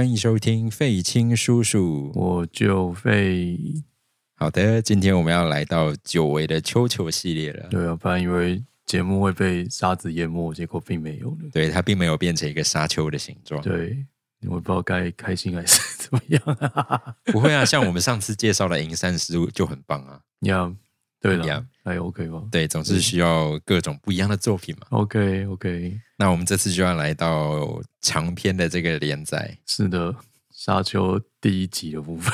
[0.00, 2.10] 欢迎收听费青叔叔。
[2.14, 3.58] 我就费
[4.34, 7.68] 好的，今天我们要来到久违的秋球系列了。
[7.68, 11.50] 对啊，本来以为节目会被沙子淹没，结果并没有呢。
[11.52, 13.60] 对，它并没有变成一个沙丘的形状。
[13.60, 14.06] 对，
[14.46, 16.42] 我不知道该开心还是怎么样。
[17.30, 20.22] 不会啊，像我们上次介绍的银山师就很棒啊。
[20.48, 20.74] 呀，
[21.20, 24.86] 对了还 OK 吧对，总是需要各种不一样的作品嘛。
[24.90, 30.14] ？OK OK，那我们这次就要来到长篇的这个连载，是的，
[30.50, 32.32] 沙丘第一集的部分。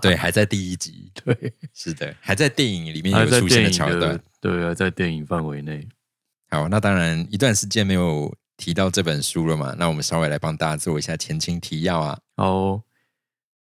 [0.00, 1.12] 对，还在第一集。
[1.24, 5.86] 对，是的，还在电影里面有出现的桥段的。，对啊，在电影范围内。
[6.50, 12.18] 好，那当然一段时间没有提到这本书了嘛，那我们稍微来帮大家做一下前情提要啊。
[12.36, 12.82] 好，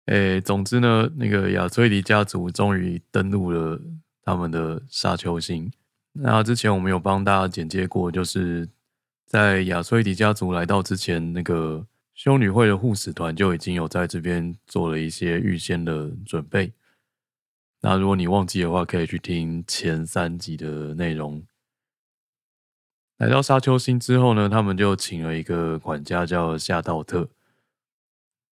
[0.08, 3.78] 诶，总之呢，那个亚崔迪家族终于登陆了
[4.22, 5.70] 他们的沙丘星。
[6.14, 8.66] 那之前我们有帮大家简介过，就是
[9.26, 16.72] 在亚崔迪家族来到之前，那个修女会的护使团就已经有在这边做了一些预先的准备。
[17.82, 21.44] 那如果你忘记的话，可以去听前三集的内容。
[23.18, 27.28] 来到沙丘星之后呢，他们就请了一个管家叫夏道特。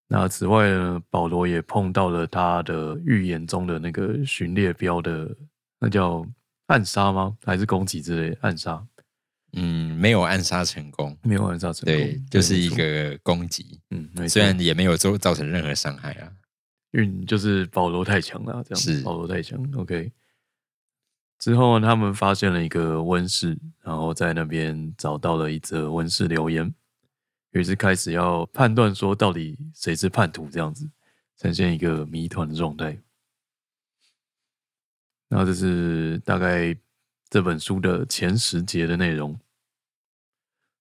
[0.09, 5.37] 那此外呢，保罗也碰到了他的预言中的那个巡猎标的，
[5.81, 6.25] 那叫
[6.67, 7.37] 暗杀吗？
[7.45, 8.87] 还是攻击之类暗杀？
[9.53, 16.31] 嗯，没有暗杀成功，没有暗杀成功，对，就是一个攻击，嗯，虽然也没有造造成任何伤害啊。
[16.93, 19.61] 运就是保罗太强了，这样是保罗太强。
[19.77, 20.11] OK，
[21.39, 26.73] 之后呢他们发现了一个温室，然后在那边找到了一则温室留言，
[27.57, 30.89] 于是开始要判断说到底谁是叛徒，这样子
[31.39, 32.98] 呈现一个谜团的状态。
[35.29, 36.77] 然后这是大概
[37.30, 39.39] 这本书的前十节的内容。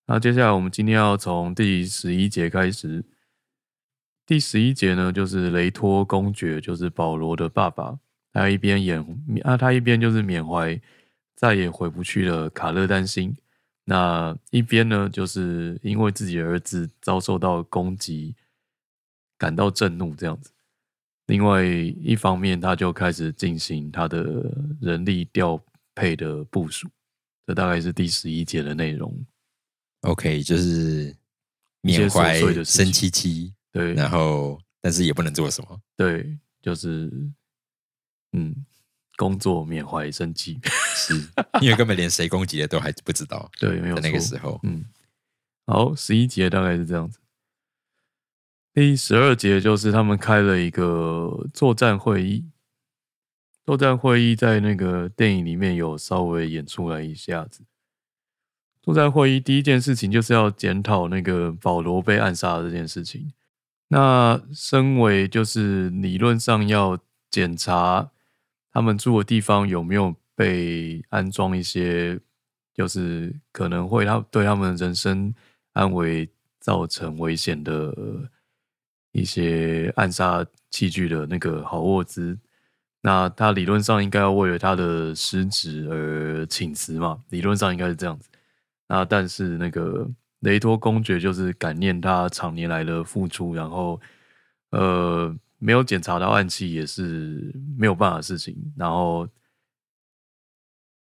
[0.05, 3.03] 那接下来我们今天要从第十一节开始。
[4.27, 7.99] 第十一节呢，就是雷托公爵，就是保罗的爸爸，
[8.33, 8.99] 他一边演
[9.43, 10.81] 啊，他一边就是缅怀
[11.35, 13.37] 再也回不去的卡勒丹星，
[13.85, 18.35] 那一边呢，就是因为自己的儿子遭受到攻击，
[19.37, 20.51] 感到震怒这样子。
[21.27, 24.51] 另外一方面，他就开始进行他的
[24.81, 25.63] 人力调
[25.93, 26.87] 配的部署，
[27.45, 29.25] 这大概是第十一节的内容。
[30.01, 31.15] OK，就是
[31.81, 35.81] 缅怀生戚戚，对，然后但是也不能做什么。
[35.95, 37.11] 对，就是
[38.33, 38.55] 嗯，
[39.17, 40.59] 工作缅怀生气，
[40.95, 41.13] 是
[41.61, 44.85] 因为根本连谁攻击的都还不知道， 对，没有那个错时候，嗯，
[45.65, 47.19] 好，十一节大概是这样子。
[48.73, 52.45] 第十二节就是他们开了一个作战会议，
[53.65, 57.63] 作战会议在那个电影里面有稍微演出来一下子。
[58.81, 63.31] 作战会议第一件事情就是要检讨那个保罗被暗杀的这件事情。
[63.87, 66.99] 那身为就是理论上要
[67.31, 68.11] 检查
[68.75, 72.19] 他们住的地方有没有被安装一些，
[72.73, 75.33] 就是可能会他对他们人身
[75.71, 77.95] 安危造成危险的
[79.13, 82.37] 一些暗杀器具的那个好沃兹。
[82.99, 88.27] 那他理论上应该要为了他的失职而请辞嘛，理论上应该是这样子。
[88.89, 90.05] 那但是那个
[90.41, 94.01] 雷托公爵就是感念他常年来的付出，然后
[94.71, 95.33] 呃
[95.65, 98.55] 没有检查到暗器也是没有办法的事情。
[98.77, 99.27] 然后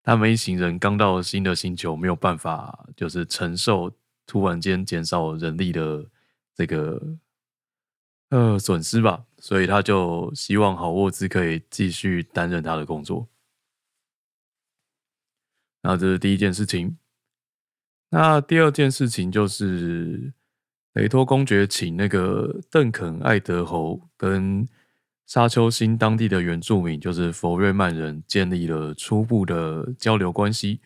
[0.01, 3.91] 他们一行人刚到新的星球，没有办法就是承受
[4.25, 6.09] 突然间减少人力的
[6.53, 7.17] 这个
[8.29, 13.27] 呃损失吧，所以他就希望好沃兹可以继续担任他的工作。
[15.81, 16.97] 那这是第一件事情。
[18.09, 20.33] 那第二件事情就是
[20.95, 24.67] 雷托公爵请那个邓肯艾德侯跟
[25.25, 30.79] 沙丘星当地的原住民，就是佛瑞曼人，建立了初步的交流关系。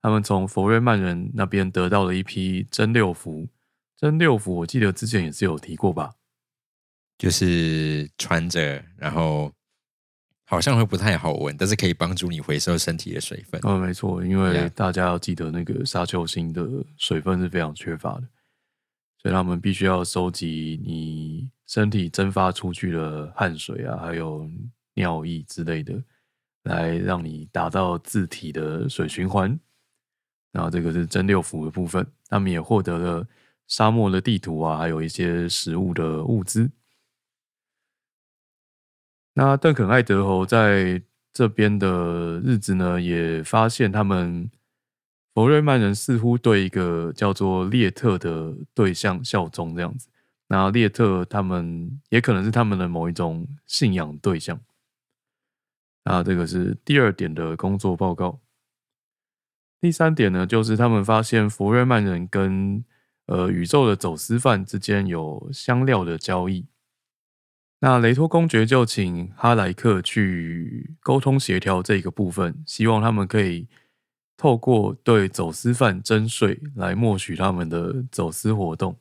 [0.00, 3.48] 他们从佛瑞曼人那边得到了一批真六福，
[3.98, 6.12] 真六福我记得之前也是有提过吧？
[7.18, 9.52] 就是穿着，然后
[10.46, 13.60] 好像会不太好闻，但是可以帮助你回收身体的水分。
[13.64, 16.66] 嗯，没错，因为大家要记得那个沙丘星的
[16.96, 18.22] 水分是非常缺乏的，
[19.22, 24.48] 所以他们必须要收集你身体蒸发出去的汗水啊，还有
[24.94, 26.02] 尿液之类的，
[26.62, 29.58] 来让你达到自体的水循环。
[30.52, 33.28] 然后这个是真六符的部分，他们也获得了
[33.68, 36.70] 沙漠的地图啊，还有一些食物的物资。
[39.34, 41.00] 那邓肯艾德侯在
[41.32, 44.50] 这边的日子呢，也发现他们
[45.34, 50.08] 佛瑞曼人似乎对一个叫做列特的对象效忠这样子。
[50.48, 54.60] 那列特他们也可能是他们的某一种信仰对象。
[56.04, 58.40] 那这个是第二点的工作报告。
[59.80, 62.84] 第三点呢，就是他们发现福瑞曼人跟
[63.26, 66.66] 呃宇宙的走私犯之间有香料的交易。
[67.78, 73.68] 那雷托公爵就请哈莱克去沟通协调这个部分，希望他们可以
[74.40, 78.96] 透过对走私犯征税来默许他们的走私活动。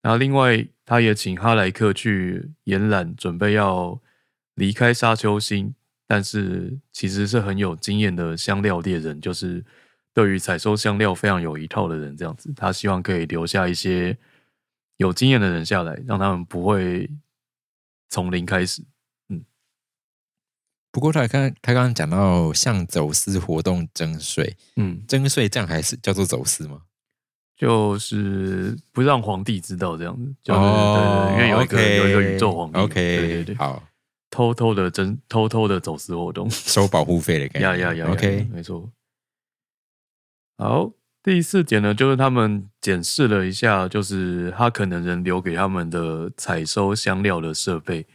[0.00, 4.00] 然后另外，他也请哈莱克去延揽准备要
[4.54, 5.74] 离开沙丘星，
[6.06, 9.62] 但是其实是很有经验的香料猎人，就是
[10.14, 12.50] 对于采收香料非常有一套的人，这样子。
[12.56, 14.16] 他希望可以留下一些
[14.96, 17.10] 有经验的人下来，让他们不会。
[18.10, 18.80] 从零开始，
[20.94, 26.82] 不过他刚他刚刚讲到向走私活动征税，嗯，征税这样还是叫做走私吗？
[27.56, 33.82] 就是不让皇帝知道这样子，就是对对，因为有一个有一个宇宙皇帝，OK，对对对，好，
[34.30, 38.88] 偷偷的征偷偷的走私活动，收保护费的感觉，呀呀呀，OK，没错。
[40.58, 40.92] 好，
[41.24, 48.06] 第四点呢，就是他们检视了一下，就是哈肯能人留给他们的采收香料的设备。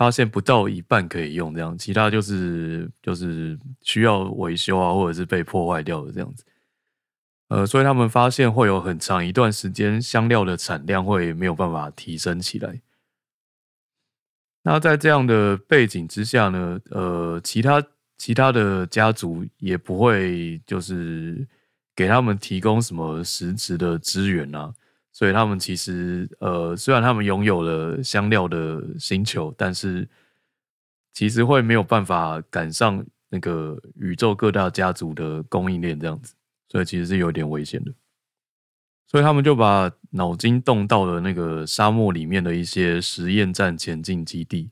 [0.00, 6.42] 发现不到一半可以用，这样其他就是就是需要维修啊，或者是被破坏掉的这样子。
[7.48, 12.80] 呃，所以他们发现会有很长一段时间香料的产量会没有办法提升起来。
[14.62, 17.86] 那在这样的背景之下呢，呃，其他
[18.16, 21.46] 其他的家族也不会就是
[21.94, 24.72] 给他们提供什么实质的资源啊。
[25.12, 30.08] 所以他们其实，呃，虽然他们拥有了香料的星球，但是
[31.12, 36.34] 其实会没有办法赶上那个宇宙各大家族的供应链这样子，
[36.68, 37.92] 所以其实是有点危险的。
[39.08, 44.70] 所以他们就把脑筋动到了那个沙漠里面的一些实验站前进基地，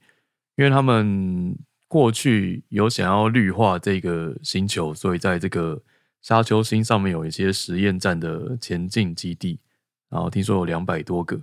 [0.55, 1.59] 因为他们
[1.89, 5.83] 过去有想要绿化这个星球，所以在这个
[6.23, 9.59] 沙丘星上面有一些实验站的前进基地。
[10.11, 11.43] 然后听说有两百多个，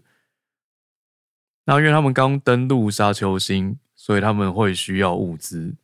[1.66, 5.76] 那因为他们刚登陆沙丘星，所以他们会需要物资。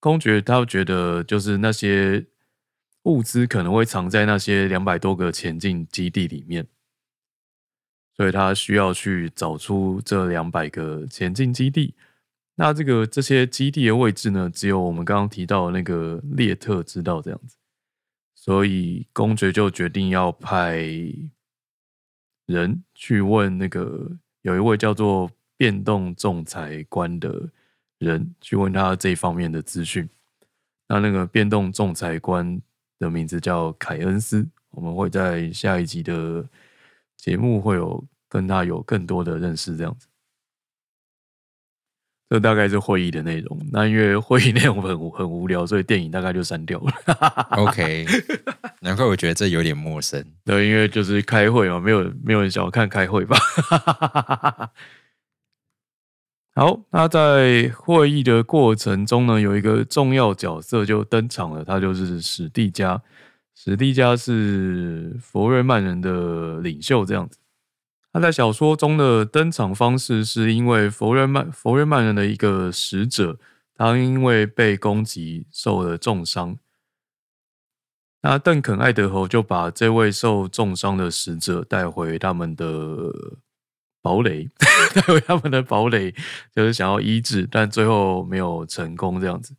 [0.00, 2.26] 公爵他觉得，就是那些
[3.04, 6.66] 物资可能会藏在那些两百多个前进基地里面，
[8.16, 11.94] 所以他需要去找出这两百个前进基地。
[12.56, 17.56] 那这个这些基地的位置呢，只有我们刚刚提到那个列特知道这样子，
[18.34, 20.88] 所以公爵就决定要派。
[22.46, 24.10] 人去问那个
[24.42, 27.48] 有一位叫做变动仲裁官的
[27.98, 30.08] 人，去问他这方面的资讯。
[30.88, 32.60] 那那个变动仲裁官
[32.98, 36.48] 的名字叫凯恩斯，我们会在下一集的
[37.16, 40.06] 节目会有跟他有更多的认识，这样子。
[42.28, 43.58] 这大概是会议的内容。
[43.72, 46.92] 那因为会议内容很很无聊，所以电影大概就删掉了。
[47.52, 48.04] OK，
[48.82, 50.24] 难怪我觉得这有点陌生。
[50.44, 53.36] 对，因为就是开会嘛，没有没有人想要看开会吧。
[56.56, 63.00] 好，那在会议的过程中呢，有一个重要角色就登场了，他就是史蒂加。
[63.54, 67.38] 史蒂加是佛瑞曼人的领袖，这样子。
[68.16, 73.38] 他在小说中的登场方式，是因为佛瑞曼佛瑞曼人的一个使者，
[73.74, 76.56] 他因为被攻击受了重伤。
[78.22, 83.12] 那邓肯爱德侯就把这位受重伤的使者带回他们的
[84.00, 84.48] 堡垒，
[84.96, 86.14] 带回他们的堡垒，
[86.54, 89.20] 就是想要医治，但最后没有成功。
[89.20, 89.54] 这样子，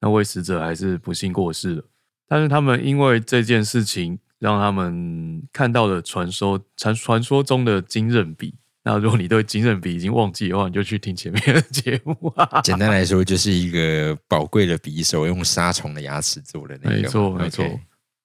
[0.00, 1.84] 那位使者还是不幸过世了。
[2.26, 4.18] 但是他们因为这件事情。
[4.38, 8.54] 让他们看到了传说传传说中的金刃笔。
[8.84, 12.32] 那如果你对金刃笔已经忘记的话，你就去听前面的节目。
[12.62, 16.90] 简单来说，就是一个宝贵的匕首，用杀虫的牙齿做的那。
[16.90, 17.64] 没错，没错，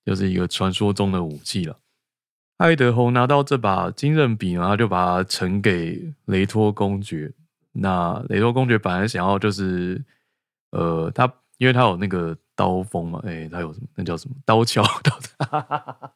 [0.06, 1.78] 就是一个传说中的武器了。
[2.58, 7.34] 爱德侯拿到这把金刃笔，然后就把它呈给雷托公爵。
[7.74, 10.02] 那雷托公爵本来想要就是，
[10.70, 12.38] 呃，他因为他有那个。
[12.56, 13.88] 刀锋嘛，哎，他有什么？
[13.96, 14.36] 那叫什么？
[14.46, 15.20] 刀鞘，刀。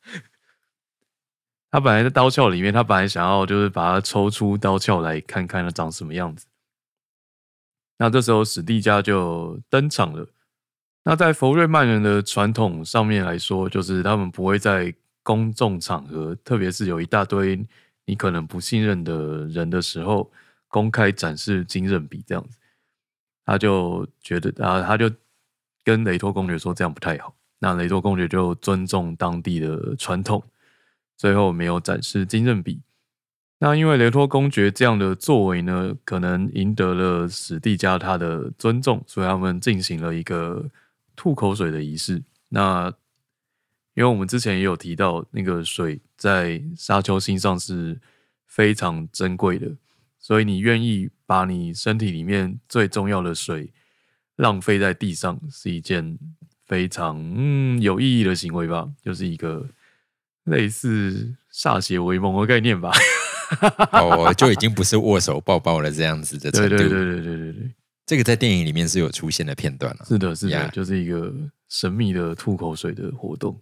[1.69, 6.48] 他本来在刀鞘里面，他本来想要就是把它抽出刀鞘来看看它长什么样子。
[7.98, 10.27] 那这时候史蒂加就登场了。
[11.03, 14.93] 那在佛瑞曼人的传统上面来说，就是他们不会在
[15.24, 17.65] 公众场合，特别是有一大堆
[18.05, 20.31] 你可能不信任的人的时候，
[20.67, 22.57] 公开展示金刃笔这样子。
[23.46, 25.10] 他就觉得啊，他就。
[25.84, 30.44] 跟雷托公爵说这样不太好，那雷托公爵就尊重当地的传统，
[31.16, 32.82] 最后没有展示金刃笔。
[33.60, 40.70] 那因为雷托公爵这样的作为呢，可能赢得了史蒂加他的尊重，所以他们进行了一个
[41.16, 42.22] 吐口水的仪式。
[42.50, 42.94] 那
[43.96, 48.00] 因为我们之前也有提到，那个水在沙丘星上是
[48.46, 49.72] 非常珍贵的，
[50.20, 53.74] 所以你愿意把你身体里面最重要的水
[54.36, 56.20] 浪费在地上，是一件
[56.67, 58.89] 非常嗯有意义的行为吧？
[59.01, 59.67] 就是一个
[60.43, 62.91] 类似歃血为盟的概念吧。
[63.93, 66.75] 哦，就已经不是握手抱抱了这样子的 程度。
[66.75, 67.71] 对对对对对对对，
[68.05, 70.05] 这个在电影里面是有出现的片段了。
[70.05, 71.33] 是的，是的，呀就是一个
[71.69, 73.62] 神秘的吐口水的活动。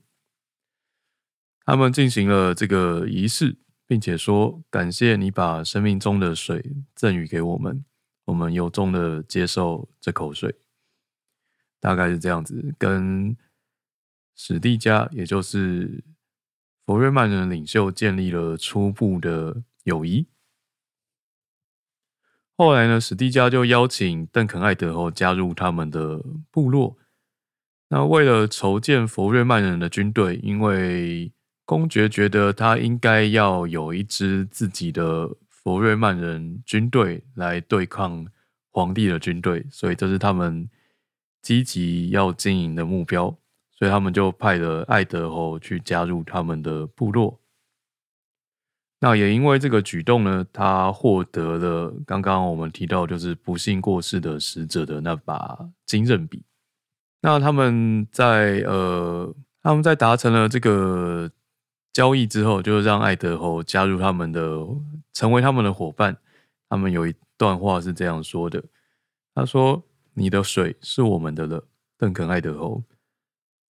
[1.66, 3.56] 他们进行了这个仪式，
[3.88, 6.64] 并且说：“感谢你把生命中的水
[6.96, 7.84] 赠予给我们，
[8.26, 10.56] 我们由衷的接受这口水。”
[11.86, 13.38] 大概是这样子，跟
[14.36, 16.04] 史蒂加，也就是
[16.84, 20.26] 佛瑞曼人领袖建立了初步的友谊。
[22.58, 26.98] 后来呢，史蒂加就邀请邓肯艾德侯加入他们的部落。
[27.90, 31.32] 那为了筹建佛瑞曼人的军队，因为
[31.66, 38.26] 公爵觉得他应该要有一支自己的佛瑞曼人军队来对抗
[38.72, 40.68] 皇帝的军队，所以这是他们
[41.46, 43.38] 积极要经营的目标。
[43.78, 47.38] 所以他们就派了爱德侯去加入他们的部落。
[49.02, 56.42] 那也因为这个举动呢，他获得了刚刚我们提到就是不幸过世的使者的那把金刃笔。
[57.22, 61.30] 那他们在呃，他们在达成了这个
[61.92, 64.42] 交易之后，就让爱德侯加入他们的，
[65.12, 66.18] 成为他们的伙伴。
[66.70, 68.64] 他们有一段话是这样说的
[69.36, 69.84] ：“他说，
[70.16, 71.68] 你的水是我们的了，
[71.98, 72.84] 邓肯爱德侯。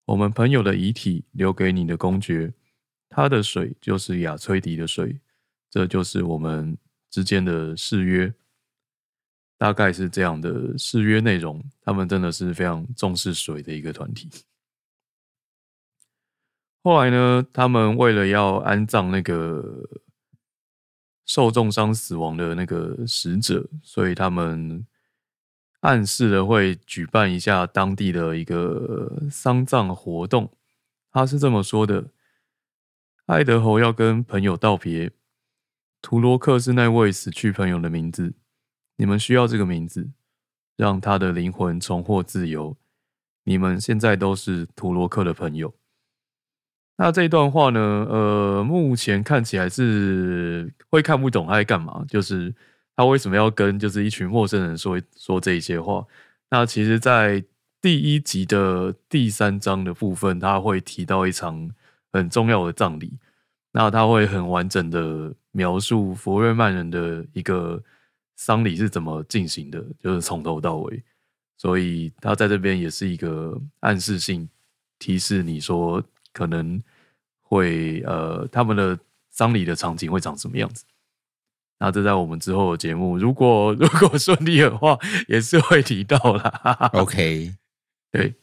[0.04, 2.54] 我们朋友的遗体留给你的公爵，
[3.08, 5.20] 他的水就是亚崔迪的水，
[5.68, 6.78] 这就是我们
[7.10, 8.32] 之间的誓约。
[9.58, 11.64] 大概是这样的誓约内容。
[11.80, 14.30] 他们真的是非常重视水的一个团体。
[16.82, 19.88] 后来呢，他们为了要安葬那个
[21.24, 24.86] 受重伤死亡的那个死者，所以他们
[25.80, 30.50] 暗示了会举办一下当地的一个丧葬活动。
[31.12, 32.10] 他是这么说的：
[33.26, 35.10] 爱德侯要跟朋友道别，
[36.02, 38.34] 图罗克是那位死去朋友的名字，
[38.96, 40.10] 你们需要这个名字，
[40.76, 42.76] 让他的灵魂重获自由。
[43.44, 45.72] 你们现在都是图罗克的朋友。
[46.98, 47.80] 那这段话呢？
[47.80, 52.54] 呃，目前看起来是会看不懂他在干嘛，就是
[52.96, 56.04] 他为什么要跟就是一群陌生人说说这些话？
[56.50, 57.44] 那其实，在
[57.80, 61.70] 第一集的第三章的部分，他会提到一场
[62.12, 63.18] 很重要的葬礼，
[63.72, 67.80] 那他会很完整的描述佛瑞曼人的一个
[68.34, 71.02] 丧礼是怎么进行的，就是从头到尾。
[71.56, 74.48] 所以他在这边也是一个暗示性
[74.98, 76.02] 提示你说。
[76.36, 76.78] 可能
[77.40, 78.98] 会呃，他们的
[79.30, 80.84] 丧礼的场景会长什么样子？
[81.78, 86.90] 那这在我们之后的节目，如果 如果顺利的话，也是会提到啦。
[86.92, 87.54] OK，
[88.10, 88.34] 对，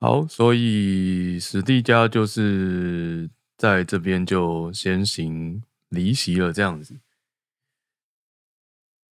[0.00, 6.96] 好，所以史蒂加就是在这边就先行离席了，这样子。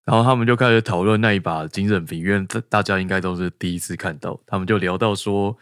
[0.03, 5.57] 然后他们就开始讨论那一把金刃笔，因为大大家应该都是第一次看到，他们就聊到说。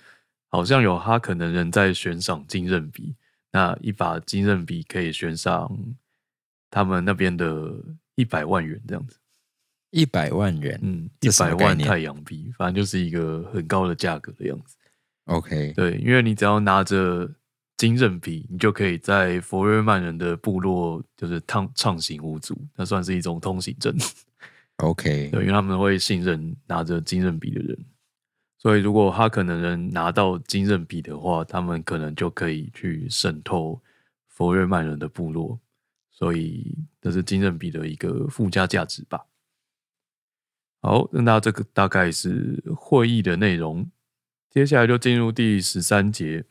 [0.51, 3.13] 好像有哈可能人在悬赏金刃笔，
[3.51, 5.71] 那一把金刃笔可以悬赏
[6.69, 7.73] 他们那边的
[8.15, 9.17] 一百万元这样子。
[9.91, 14.75] 一百万元，嗯，一百万太阳币，反正就是一个很高的价格的样子。
[15.25, 17.27] OK，对，因为你只要拿着
[17.75, 23.95] 金刃笔，你就可以在佛瑞曼人的部落就是畅畅行无阻，那算是一种通行证。
[24.77, 27.77] OK，对，因为他们会信任拿着金刃笔的人。
[28.59, 33.81] 所以，如果他可能能拿到金刃笔的话，他们可能就可以去渗透
[34.27, 35.59] 佛瑞曼人的部落。
[36.19, 39.27] 所以，这是金刃笔的一个附加价值吧。
[40.81, 43.89] 好，那这个大概是会议的内容。
[44.49, 46.43] 接下来就进入第十三节。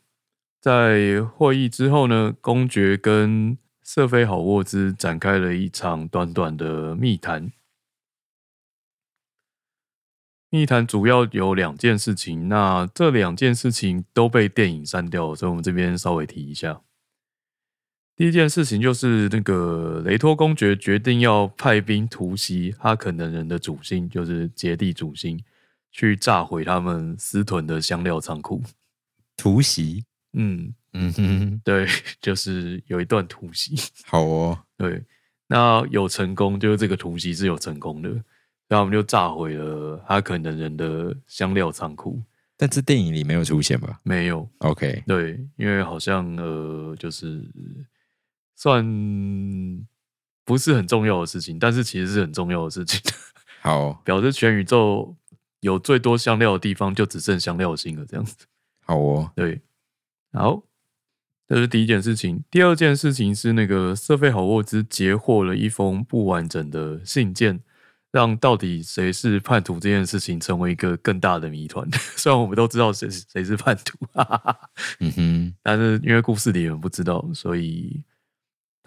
[0.59, 7.51] 在会议之后呢，公爵跟瑟菲好沃兹展开了一场短短的密谈。
[10.49, 16.81] 密谈主要有两件事情，那这两件事情都被电影删掉，所以我们这边稍微提一下。
[18.19, 25.41] 第一件事情就是那个雷托公爵决定要派兵突袭哈肯能人的主星，就是杰地主星，
[25.89, 28.61] 去炸毁他们私屯的香料仓库。
[29.37, 31.87] 突袭，嗯， 嗯哼，对，
[32.19, 33.73] 就是有一段突袭。
[34.03, 35.01] 好哦，对，
[35.47, 38.09] 那有成功，就是这个突袭是有成功的，
[38.67, 42.21] 然后我们就炸毁了哈肯的人的香料仓库。
[42.57, 47.41] 但是电影里没有出现吧没有，？OK，对，因为好像呃，就是
[48.59, 48.85] 算
[50.43, 52.99] 不是很重要的事情，但是其实是很重要的事情，
[53.63, 55.15] 好表示全宇宙
[55.61, 58.35] 有最多香料的地方就只剩香料星了，这样子。
[58.85, 59.61] 好哦，对，
[60.33, 60.61] 好，
[61.47, 62.43] 这是第一件事情。
[62.51, 67.61] 第二件事情是那个瑟菲好沃兹截获了一封不完整的信件，
[68.11, 71.87] 让到底谁是叛徒这件事情成为一个更大的谜团。
[72.17, 74.59] 虽然我们都知道谁是谁是叛徒，哈哈哈，
[74.99, 78.03] 嗯哼，但是因为故事里人不知道，所以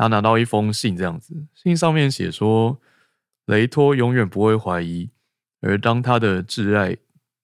[0.03, 2.77] 他拿到一封信，这样子，信上面写说，
[3.45, 5.09] 雷托永远不会怀疑，
[5.61, 6.97] 而当他的挚爱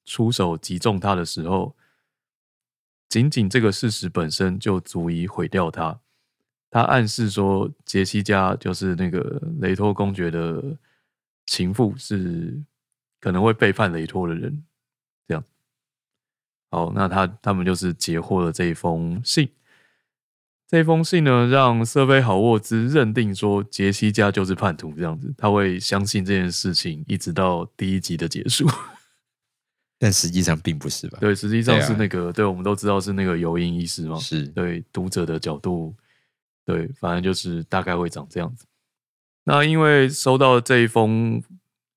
[0.04, 1.76] 出手击中他的时候，
[3.08, 6.00] 仅仅这个事实本身就足以毁掉他。
[6.68, 10.76] 他暗示说，杰西加就是那个雷托公爵的
[11.46, 12.60] 情妇，是
[13.20, 14.64] 可能会背叛雷托的人。
[15.28, 15.44] 这样，
[16.72, 19.48] 好，那他他们就是截获了这一封信。
[20.70, 28.68] 这封信呢，让瑟菲好沃兹认定说杰西家就是叛徒，这样子，他会相信这件事情，一直到第一集的结束。
[29.98, 31.18] 但实际上并不是吧？
[31.22, 34.18] 对，实际上是那个，对我们都知道是那个尤因医师嘛。
[34.18, 35.94] 是，对读者的角度，
[36.66, 38.66] 对，反正就是大概会长这样子。
[39.44, 41.42] 那因为收到这一封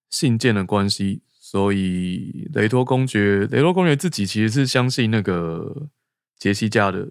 [0.10, 5.90] 信件的关系，所以雷托公爵，雷托公爵自己其实是相信那个
[6.40, 7.10] 杰西家的。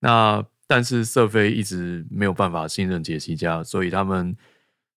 [0.00, 4.36] 那但是瑟菲一直没有办法信任杰西加，所以他们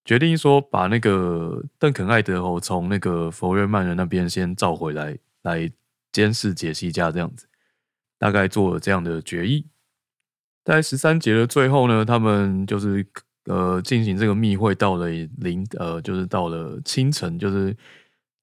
[0.06, 5.72] 决定说把那个邓肯艾德侯从那个佛瑞曼人那边先召回来，来
[6.12, 7.48] 监视杰西加这样子。
[8.20, 9.66] 大概做了这样的决议。
[10.64, 13.04] 在十三节的最后呢，他们就是
[13.46, 17.76] 呃进行这个密会，到了零呃就是到了清晨，就是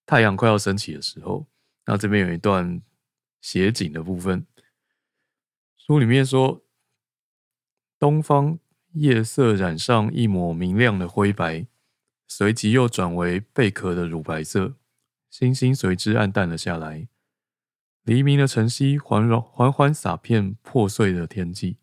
[0.05, 1.47] 太阳快要升起的时候。
[1.87, 2.83] 那这边有一段
[3.41, 4.45] 写景的部分，
[5.77, 6.61] 书里面说，
[7.99, 8.61] 东方
[8.93, 11.67] 夜色染上一抹明亮的灰白，
[12.29, 14.77] 随即又转为贝壳的乳白色，
[15.29, 17.09] 星星随之暗淡了下来。
[18.05, 21.79] 黎明的晨曦缓缓缓缓洒遍破碎的天际，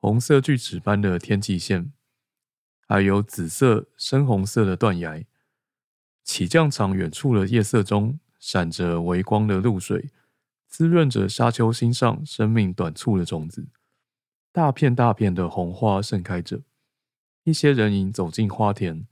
[0.00, 1.92] 红色锯齿般的天际线，
[2.88, 5.24] 还有紫色、深红色的断崖。
[6.24, 10.10] 起降场远处的夜色中，闪着微光的露水，
[10.66, 13.68] 滋润着沙丘心上生命短促的种子。
[14.52, 16.62] 大片大片的红花盛开着，
[17.44, 19.06] 一些人影走进花田，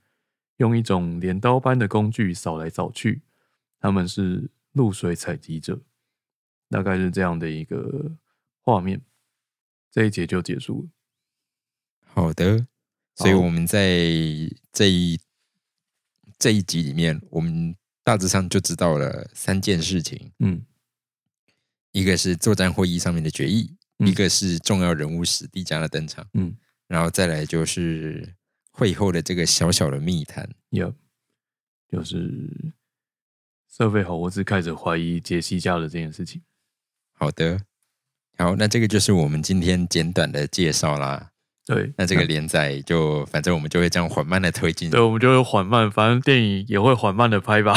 [0.59, 3.23] 用一种镰刀般的工具扫来扫去。
[3.81, 5.81] 他们是露水采集者。
[6.69, 8.13] 大概是这样的一个
[8.61, 9.03] 画面，
[9.91, 10.89] 这一节就结束了。
[12.05, 12.69] 好的，
[13.17, 13.99] 所以我们在
[14.71, 15.19] 这一
[16.39, 17.75] 这一集里面，我们
[18.05, 20.65] 大致上就知道了三件事情：嗯
[21.91, 26.57] 一个是作战会议上面的决议，嗯一个是重要人物史蒂加的登场，嗯
[26.89, 28.35] 然后再来就是
[28.73, 30.49] 会后的这个小小的密谈。
[30.71, 30.95] ，Yep，
[31.91, 32.75] 就是
[33.71, 36.43] 设备好沃兹开始怀疑杰西家的这件事情。
[37.13, 37.61] 好的，
[38.39, 41.31] 好，那这个就是我们今天简短的介绍啦。
[41.67, 44.91] 对，那这个连载就反正我们就会这样缓慢的推进。
[44.91, 47.75] 对，我们就会缓慢，反正电影也会缓慢的拍吧。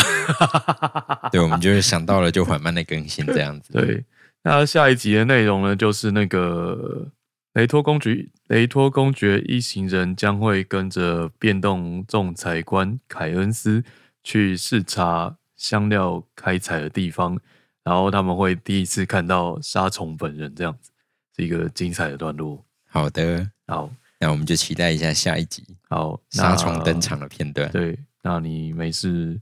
[1.31, 3.73] 对，我们就是想到了就缓慢的更新这样子。
[3.73, 4.03] 对，
[4.43, 7.09] 那下一集的内容呢，就是那个
[7.53, 13.83] 雷托公爵，雷托公爵一行人将会跟着变动仲裁官凯恩斯
[14.21, 17.39] 去视察香料开采的地方，
[17.83, 20.91] 然后他们会第一次看到杀虫本人，这样子
[21.35, 22.61] 是一个精彩的段落。
[22.89, 27.71] 好的，好，那我们就期待一下下一集好，杀虫登场的片段。
[27.71, 29.39] 对，那你没事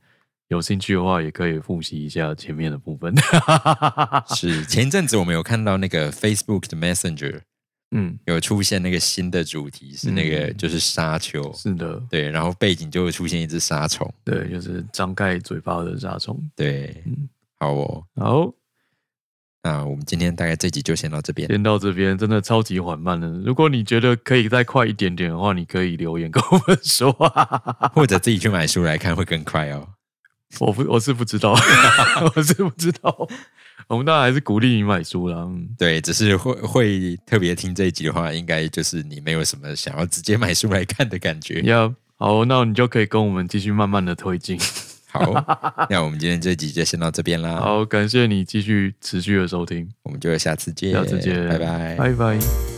[0.52, 3.16] 有兴趣的话，也可以复习一下前面的部分。
[4.36, 7.40] 是前一阵子我们有看到那个 Facebook 的 Messenger
[7.92, 16.38] 嗯，有出现那个新的主题是那个嗯就是沙丘，是的，对，然后背景就会出现一只沙虫，对，就是张开嘴巴的沙虫。
[16.54, 18.54] 对，嗯好哦，好，
[19.64, 21.48] 那我们今天大概这集就先到这边。
[21.48, 23.30] 先到这边，真的超级缓慢的。
[23.46, 27.12] 如果你觉得可以再快一点点的话，你可以留言跟我们说。
[27.94, 29.88] 或者自己去买书来看会更快哦。
[30.60, 31.54] 我不，我是不知道，
[32.36, 33.28] 我是不知道。
[33.88, 35.38] 我们当然还是鼓励你买书啦。
[35.40, 41.62] 嗯，对，只是会会特别听这一集的话，应该就是你没有什么想要直接买书来看的感觉。
[41.62, 44.58] 要好，那你就可以跟我们继续慢慢的推进。
[45.12, 45.34] 好，
[45.90, 47.58] 那我们今天这集就先到这边啦。
[47.58, 51.96] 好，感谢你继续持续的收听，我们就下次见，下次见，拜拜。
[51.96, 52.71] 拜拜。